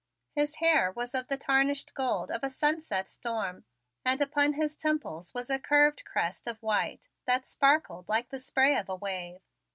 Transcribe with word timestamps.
His 0.33 0.55
hair 0.55 0.91
was 0.91 1.13
of 1.13 1.27
the 1.27 1.37
tarnished 1.37 1.93
gold 1.93 2.31
of 2.31 2.43
a 2.43 2.49
sunset 2.49 3.07
storm 3.07 3.65
and 4.03 4.19
upon 4.19 4.53
his 4.53 4.75
temples 4.75 5.31
was 5.35 5.51
a 5.51 5.59
curved 5.59 6.05
crest 6.05 6.47
of 6.47 6.57
white 6.63 7.07
that 7.27 7.45
sparkled 7.45 8.09
like 8.09 8.29
the 8.29 8.39
spray 8.39 8.75
of 8.75 8.89
a 8.89 8.95
wave. 8.95 9.41